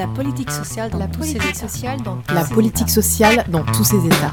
[0.00, 1.68] La politique sociale dans La tous politique ses états.
[1.68, 2.94] sociale dans tous La ses politique états.
[2.94, 4.32] sociale dans tous ses états.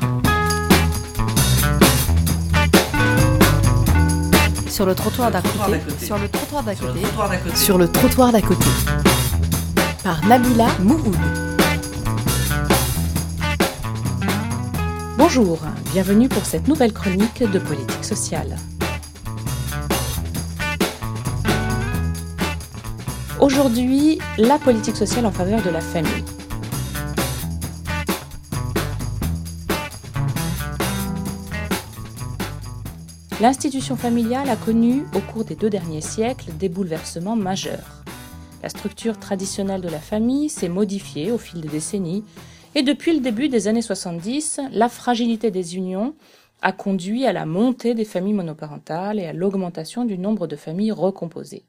[4.70, 5.82] Sur le trottoir d'à côté.
[6.06, 7.02] Sur le trottoir d'à Sur le côté.
[7.02, 7.56] trottoir d'à côté.
[7.58, 8.66] Sur le trottoir d'à côté.
[10.06, 11.18] Par Nabila Mouhoud.
[15.18, 15.60] Bonjour,
[15.92, 18.56] bienvenue pour cette nouvelle chronique de politique sociale.
[23.40, 26.24] Aujourd'hui, la politique sociale en faveur de la famille.
[33.40, 38.04] L'institution familiale a connu, au cours des deux derniers siècles, des bouleversements majeurs.
[38.64, 42.24] La structure traditionnelle de la famille s'est modifiée au fil des décennies
[42.74, 46.16] et depuis le début des années 70, la fragilité des unions
[46.64, 50.92] a conduit à la montée des familles monoparentales et à l'augmentation du nombre de familles
[50.92, 51.66] recomposées.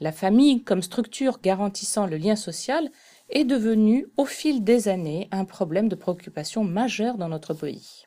[0.00, 2.90] La famille, comme structure garantissant le lien social,
[3.28, 8.06] est devenue, au fil des années, un problème de préoccupation majeur dans notre pays.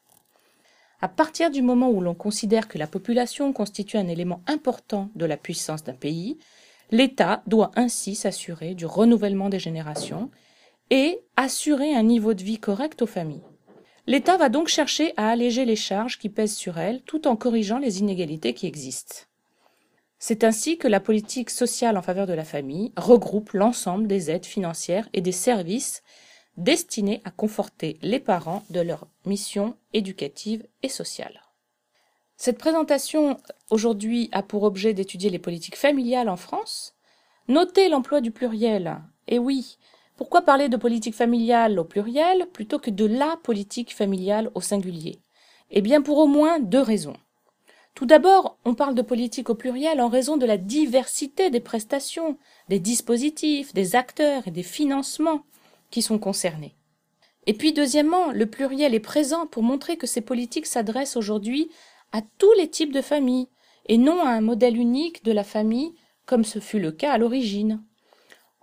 [1.02, 5.26] À partir du moment où l'on considère que la population constitue un élément important de
[5.26, 6.40] la puissance d'un pays,
[6.90, 10.32] l'État doit ainsi s'assurer du renouvellement des générations
[10.90, 13.44] et assurer un niveau de vie correct aux familles.
[14.08, 17.78] L'État va donc chercher à alléger les charges qui pèsent sur elles tout en corrigeant
[17.78, 19.16] les inégalités qui existent.
[20.26, 24.46] C'est ainsi que la politique sociale en faveur de la famille regroupe l'ensemble des aides
[24.46, 26.02] financières et des services
[26.56, 31.42] destinés à conforter les parents de leur mission éducative et sociale.
[32.38, 33.38] Cette présentation
[33.70, 36.96] aujourd'hui a pour objet d'étudier les politiques familiales en France.
[37.50, 39.02] Notez l'emploi du pluriel.
[39.28, 39.78] Et oui,
[40.16, 45.20] pourquoi parler de politique familiale au pluriel plutôt que de la politique familiale au singulier?
[45.70, 47.18] Eh bien pour au moins deux raisons.
[47.96, 52.38] Tout d'abord, on parle de politique au pluriel en raison de la diversité des prestations,
[52.68, 55.44] des dispositifs, des acteurs et des financements
[55.92, 56.76] qui sont concernés.
[57.46, 61.70] Et puis deuxièmement, le pluriel est présent pour montrer que ces politiques s'adressent aujourd'hui
[62.12, 63.50] à tous les types de familles
[63.88, 65.94] et non à un modèle unique de la famille
[66.26, 67.84] comme ce fut le cas à l'origine.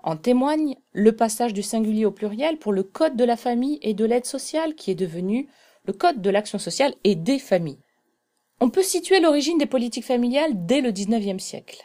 [0.03, 3.95] En témoigne le passage du singulier au pluriel pour le Code de la famille et
[3.95, 5.49] de l'aide sociale qui est devenu
[5.85, 7.79] le Code de l'action sociale et des familles.
[8.63, 11.83] On peut situer l'origine des politiques familiales dès le XIXe siècle.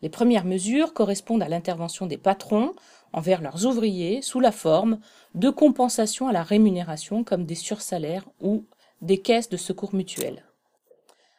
[0.00, 2.72] Les premières mesures correspondent à l'intervention des patrons
[3.12, 5.00] envers leurs ouvriers sous la forme
[5.34, 8.64] de compensation à la rémunération comme des sursalaires ou
[9.02, 10.46] des caisses de secours mutuels.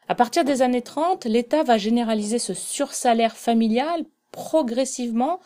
[0.08, 5.40] À partir des années 30, l'État va généraliser ce sursalaire familial progressivement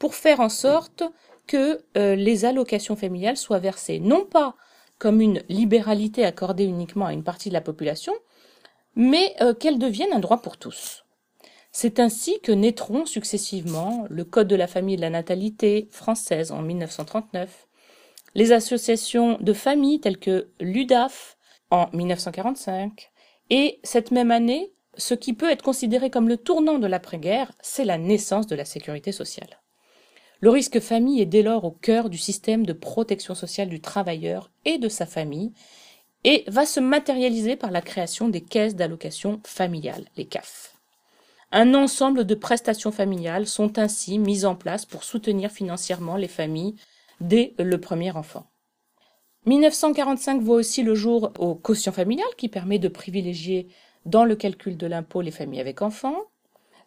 [0.00, 1.04] pour faire en sorte
[1.46, 4.56] que euh, les allocations familiales soient versées non pas
[4.98, 8.12] comme une libéralité accordée uniquement à une partie de la population,
[8.96, 11.04] mais euh, qu'elles deviennent un droit pour tous.
[11.72, 16.50] C'est ainsi que naîtront successivement le Code de la famille et de la natalité française
[16.50, 17.68] en 1939,
[18.34, 21.36] les associations de familles telles que l'UDAF
[21.70, 23.10] en 1945,
[23.50, 27.84] et cette même année, ce qui peut être considéré comme le tournant de l'après-guerre, c'est
[27.84, 29.60] la naissance de la sécurité sociale.
[30.40, 34.50] Le risque famille est dès lors au cœur du système de protection sociale du travailleur
[34.64, 35.52] et de sa famille,
[36.24, 40.74] et va se matérialiser par la création des caisses d'allocation familiale, les CAF.
[41.52, 46.76] Un ensemble de prestations familiales sont ainsi mises en place pour soutenir financièrement les familles
[47.20, 48.46] dès le premier enfant.
[49.46, 53.68] 1945 voit aussi le jour au quotient familial qui permet de privilégier
[54.04, 56.29] dans le calcul de l'impôt les familles avec enfants.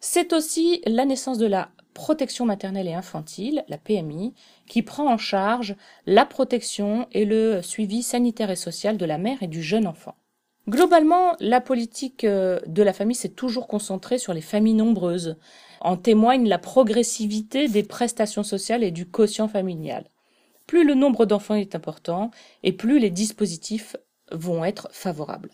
[0.06, 4.34] C'est aussi la naissance de la protection maternelle et infantile, la PMI,
[4.68, 9.42] qui prend en charge la protection et le suivi sanitaire et social de la mère
[9.42, 10.14] et du jeune enfant.
[10.68, 15.38] Globalement, la politique euh, de la famille s'est toujours concentrée sur les familles nombreuses.
[15.80, 20.04] En témoigne la progressivité des prestations sociales et du quotient familial.
[20.66, 22.30] Plus le nombre d'enfants est important
[22.62, 23.96] et plus les dispositifs
[24.30, 25.50] vont être favorables.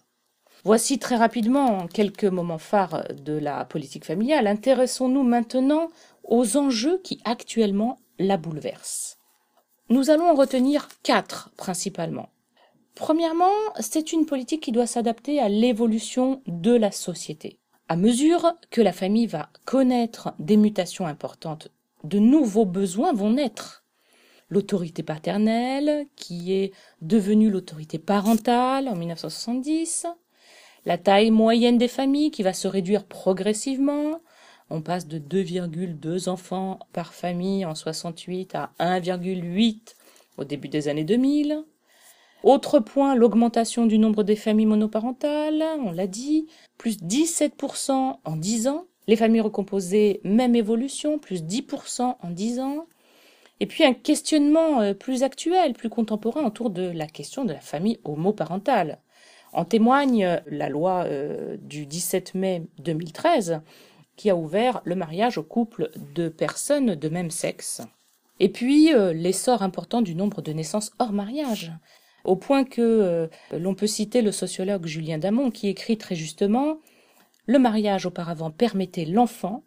[0.65, 4.47] Voici très rapidement quelques moments phares de la politique familiale.
[4.47, 5.89] Intéressons-nous maintenant
[6.25, 9.19] aux enjeux qui actuellement la bouleversent.
[9.89, 12.29] Nous allons en retenir quatre principalement.
[12.95, 17.59] Premièrement, c'est une politique qui doit s'adapter à l'évolution de la société.
[17.89, 21.69] À mesure que la famille va connaître des mutations importantes,
[22.05, 23.85] de nouveaux besoins vont naître.
[24.49, 30.07] L'autorité paternelle, qui est devenue l'autorité parentale en 1970,
[30.87, 34.21] la taille moyenne des familles qui va se réduire progressivement.
[34.71, 39.95] On passe de 2,2 enfants par famille en 68 à 1,8
[40.39, 41.65] au début des années 2000.
[42.43, 46.47] Autre point, l'augmentation du nombre des familles monoparentales, on l'a dit,
[46.79, 48.87] plus 17% en 10 ans.
[49.09, 52.87] Les familles recomposées, même évolution, plus 10% en 10 ans.
[53.59, 57.61] Et puis un questionnement euh, plus actuel, plus contemporain autour de la question de la
[57.61, 59.01] famille homoparentale.
[59.53, 63.61] En témoigne euh, la loi euh, du 17 mai 2013
[64.17, 67.81] qui a ouvert le mariage aux couples de personnes de même sexe.
[68.39, 71.73] Et puis l'essor important du nombre de naissances hors mariage,
[72.25, 76.81] au point que l'on peut citer le sociologue Julien Damon qui écrit très justement
[77.47, 79.65] Le mariage auparavant permettait l'enfant,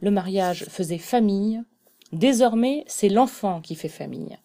[0.00, 1.62] le mariage faisait famille,
[2.14, 4.38] Désormais, c'est l'enfant qui fait famille.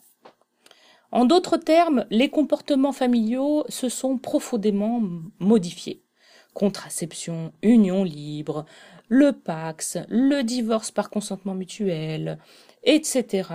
[1.11, 5.01] En d'autres termes, les comportements familiaux se sont profondément
[5.39, 6.03] modifiés.
[6.53, 8.65] Contraception, union libre,
[9.07, 12.37] le Pax, le divorce par consentement mutuel,
[12.83, 13.49] etc.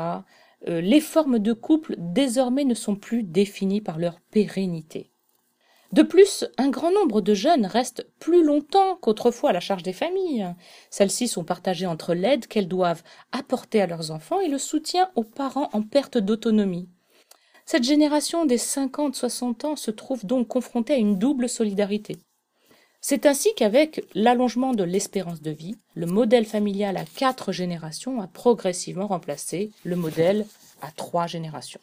[0.68, 5.10] Euh, les formes de couple désormais ne sont plus définies par leur pérennité.
[5.92, 9.92] De plus, un grand nombre de jeunes restent plus longtemps qu'autrefois à la charge des
[9.92, 10.52] familles.
[10.90, 15.22] Celles-ci sont partagées entre l'aide qu'elles doivent apporter à leurs enfants et le soutien aux
[15.22, 16.88] parents en perte d'autonomie.
[17.66, 22.18] Cette génération des 50-60 ans se trouve donc confrontée à une double solidarité.
[23.00, 28.26] C'est ainsi qu'avec l'allongement de l'espérance de vie, le modèle familial à quatre générations a
[28.26, 30.46] progressivement remplacé le modèle
[30.80, 31.80] à trois générations.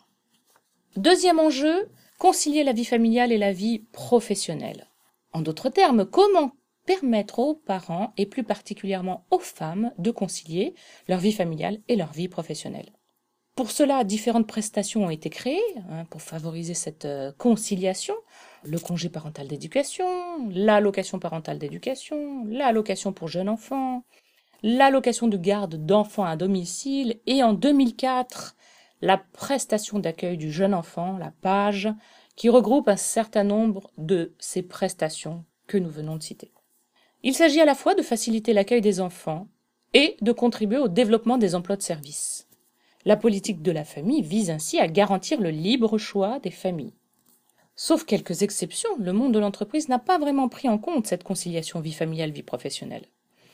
[0.97, 1.87] Deuxième enjeu,
[2.19, 4.87] concilier la vie familiale et la vie professionnelle.
[5.33, 6.51] En d'autres termes, comment
[6.85, 10.75] permettre aux parents et plus particulièrement aux femmes de concilier
[11.07, 12.91] leur vie familiale et leur vie professionnelle?
[13.55, 15.59] Pour cela, différentes prestations ont été créées
[15.89, 18.15] hein, pour favoriser cette euh, conciliation.
[18.63, 20.05] Le congé parental d'éducation,
[20.49, 24.03] l'allocation parentale d'éducation, l'allocation pour jeunes enfants,
[24.63, 28.55] l'allocation de garde d'enfants à domicile et en 2004,
[29.01, 31.89] la prestation d'accueil du jeune enfant, la page,
[32.35, 36.51] qui regroupe un certain nombre de ces prestations que nous venons de citer.
[37.23, 39.47] Il s'agit à la fois de faciliter l'accueil des enfants
[39.93, 42.47] et de contribuer au développement des emplois de service.
[43.05, 46.93] La politique de la famille vise ainsi à garantir le libre choix des familles.
[47.75, 51.79] Sauf quelques exceptions, le monde de l'entreprise n'a pas vraiment pris en compte cette conciliation
[51.79, 53.05] vie familiale-vie professionnelle.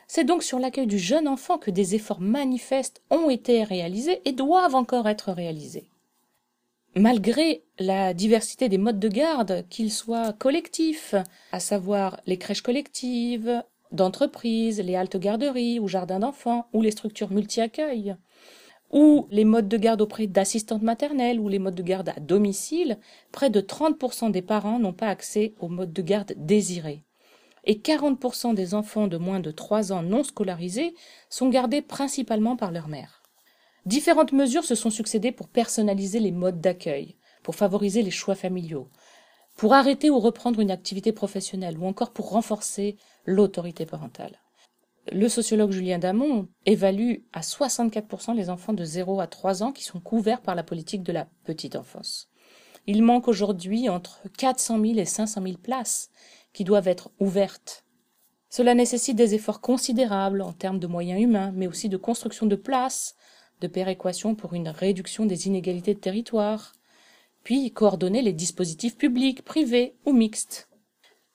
[0.07, 4.31] C'est donc sur l'accueil du jeune enfant que des efforts manifestes ont été réalisés et
[4.31, 5.89] doivent encore être réalisés.
[6.95, 11.13] Malgré la diversité des modes de garde, qu'ils soient collectifs,
[11.51, 17.31] à savoir les crèches collectives, d'entreprise, les haltes garderies ou jardins d'enfants, ou les structures
[17.31, 18.15] multi-accueil,
[18.91, 22.97] ou les modes de garde auprès d'assistantes maternelles ou les modes de garde à domicile,
[23.31, 27.03] près de 30% des parents n'ont pas accès aux modes de garde désirés
[27.67, 30.95] et 40% des enfants de moins de 3 ans non scolarisés
[31.29, 33.21] sont gardés principalement par leur mère.
[33.85, 38.87] Différentes mesures se sont succédées pour personnaliser les modes d'accueil, pour favoriser les choix familiaux,
[39.57, 42.95] pour arrêter ou reprendre une activité professionnelle ou encore pour renforcer
[43.25, 44.39] l'autorité parentale.
[45.11, 49.83] Le sociologue Julien Damon évalue à 64% les enfants de 0 à 3 ans qui
[49.83, 52.29] sont couverts par la politique de la petite enfance.
[52.87, 56.09] Il manque aujourd'hui entre 400 000 et 500 000 places
[56.51, 57.85] qui doivent être ouvertes.
[58.49, 62.55] Cela nécessite des efforts considérables en termes de moyens humains, mais aussi de construction de
[62.55, 63.15] places,
[63.61, 66.73] de péréquation pour une réduction des inégalités de territoire,
[67.43, 70.66] puis coordonner les dispositifs publics, privés ou mixtes.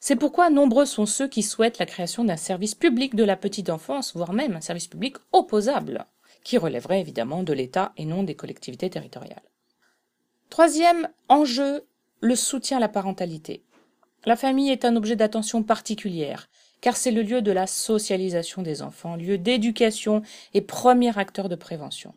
[0.04, 3.70] C'est pourquoi nombreux sont ceux qui souhaitent la création d'un service public de la petite
[3.70, 6.06] enfance, voire même un service public opposable,
[6.42, 9.48] qui relèverait évidemment de l'État et non des collectivités territoriales.
[10.50, 11.86] Troisième enjeu,
[12.18, 13.62] le soutien à la parentalité.
[14.24, 16.48] La famille est un objet d'attention particulière,
[16.80, 21.54] car c'est le lieu de la socialisation des enfants, lieu d'éducation et premier acteur de
[21.54, 22.12] prévention.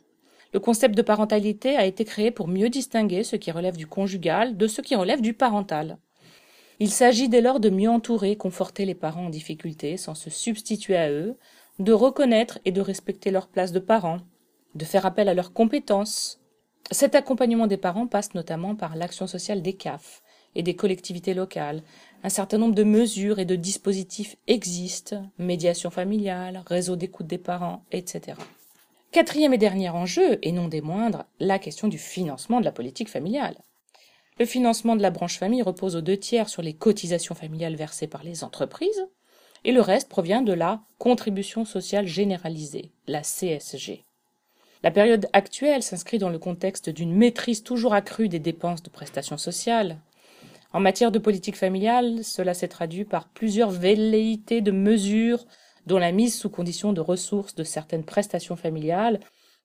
[0.53, 4.57] Le concept de parentalité a été créé pour mieux distinguer ce qui relève du conjugal
[4.57, 5.99] de ce qui relève du parental.
[6.79, 10.97] Il s'agit dès lors de mieux entourer, conforter les parents en difficulté sans se substituer
[10.97, 11.37] à eux,
[11.79, 14.19] de reconnaître et de respecter leur place de parents,
[14.75, 16.41] de faire appel à leurs compétences.
[16.91, 20.21] Cet accompagnement des parents passe notamment par l'action sociale des CAF,
[20.55, 21.83] et des collectivités locales.
[22.23, 27.83] Un certain nombre de mesures et de dispositifs existent, médiation familiale, réseau d'écoute des parents,
[27.91, 28.37] etc.
[29.11, 33.09] Quatrième et dernier enjeu, et non des moindres, la question du financement de la politique
[33.09, 33.57] familiale.
[34.39, 38.07] Le financement de la branche famille repose aux deux tiers sur les cotisations familiales versées
[38.07, 39.07] par les entreprises,
[39.63, 44.03] et le reste provient de la contribution sociale généralisée, la CSG.
[44.83, 49.37] La période actuelle s'inscrit dans le contexte d'une maîtrise toujours accrue des dépenses de prestations
[49.37, 49.97] sociales,
[50.75, 55.45] en matière de politique familiale, cela s'est traduit par plusieurs velléités de mesures,
[55.85, 59.21] dont la mise sous condition de ressources de certaines prestations familiales,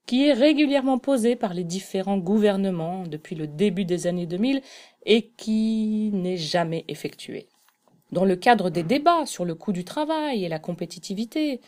[0.07, 4.63] qui est régulièrement posée par les différents gouvernements depuis le début des années 2000
[5.07, 7.49] et qui n'est jamais effectuée.
[8.13, 11.61] Dans le cadre des débats sur le coût du travail et la compétitivité,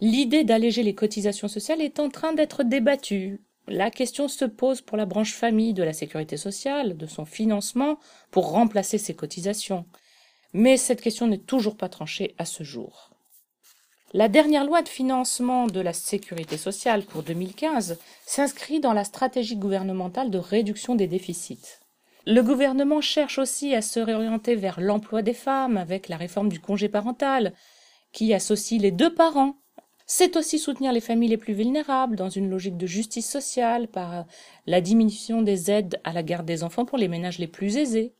[0.00, 4.96] l'idée d'alléger les cotisations sociales est en train d'être débattue La question se pose pour
[4.96, 7.98] la branche famille de la sécurité sociale, de son financement
[8.30, 9.86] pour remplacer ses cotisations.
[10.52, 13.15] Mais cette question n'est toujours pas tranchée à ce jour.
[14.14, 19.56] La dernière loi de financement de la sécurité sociale pour 2015 s'inscrit dans la stratégie
[19.56, 21.80] gouvernementale de réduction des déficits.
[22.24, 26.60] Le gouvernement cherche aussi à se réorienter vers l'emploi des femmes avec la réforme du
[26.60, 27.52] congé parental,
[28.12, 29.56] qui associe les deux parents.
[30.06, 34.24] C'est aussi soutenir les familles les plus vulnérables dans une logique de justice sociale par
[34.66, 38.14] la diminution des aides à la garde des enfants pour les ménages les plus aisés.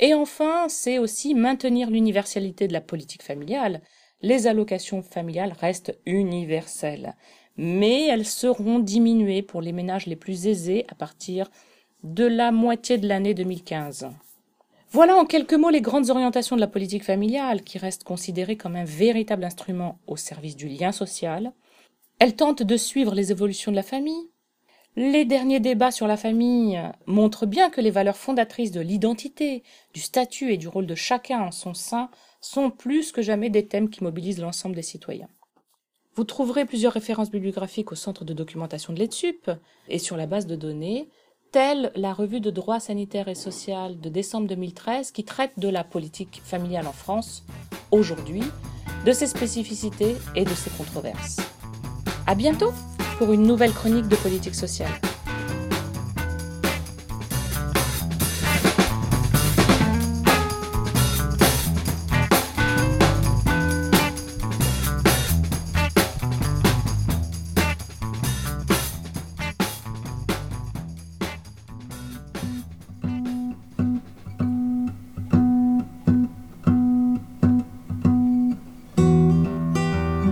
[0.00, 3.80] Et enfin, c'est aussi maintenir l'universalité de la politique familiale,
[4.22, 7.14] les allocations familiales restent universelles,
[7.56, 11.50] mais elles seront diminuées pour les ménages les plus aisés à partir
[12.02, 14.08] de la moitié de l'année 2015.
[14.92, 18.76] Voilà en quelques mots les grandes orientations de la politique familiale qui reste considérée comme
[18.76, 21.52] un véritable instrument au service du lien social.
[22.18, 24.29] Elle tente de suivre les évolutions de la famille.
[24.96, 29.62] Les derniers débats sur la famille montrent bien que les valeurs fondatrices de l'identité,
[29.94, 33.66] du statut et du rôle de chacun en son sein sont plus que jamais des
[33.66, 35.28] thèmes qui mobilisent l'ensemble des citoyens.
[36.16, 39.50] Vous trouverez plusieurs références bibliographiques au centre de documentation de l'ETSUP
[39.88, 41.08] et sur la base de données,
[41.52, 45.84] telle la revue de droit sanitaire et social de décembre 2013 qui traite de la
[45.84, 47.44] politique familiale en France
[47.92, 48.42] aujourd'hui,
[49.06, 51.38] de ses spécificités et de ses controverses.
[52.26, 52.72] À bientôt
[53.20, 54.88] pour une nouvelle chronique de politique sociale.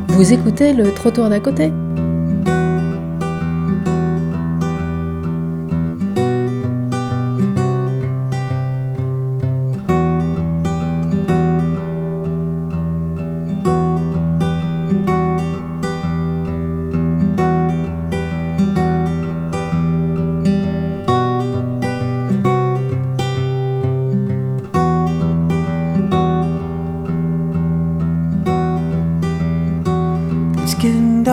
[0.08, 1.70] Vous écoutez le trottoir d'à côté?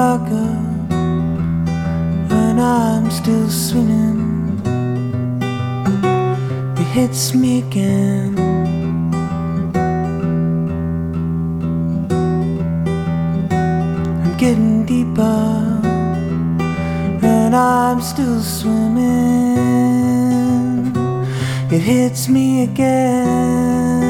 [0.06, 0.52] Darker
[2.32, 4.62] when I'm still swimming.
[6.82, 8.32] It hits me again.
[14.24, 15.44] I'm getting deeper
[17.34, 19.06] and I'm still swimming.
[21.76, 24.05] It hits me again.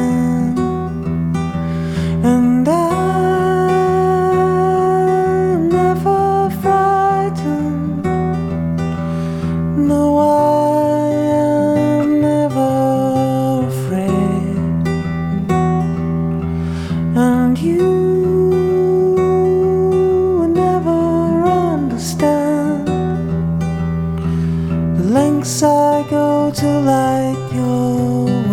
[24.98, 28.45] The lengths I go to light your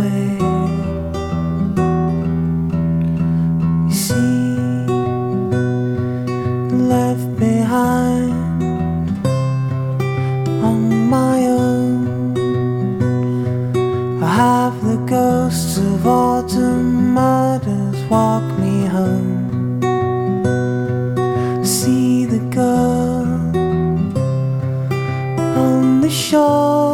[26.32, 26.91] 就。